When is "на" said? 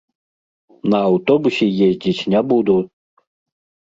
0.93-1.01